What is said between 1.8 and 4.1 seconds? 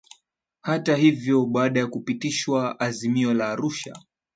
kupitishwa Azimio la Arusha